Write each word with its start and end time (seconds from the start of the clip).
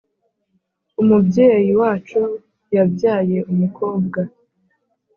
umubyeyyi 1.01 1.71
wacu 1.81 2.21
yabyaye 2.75 3.37
umukobwa 3.51 4.19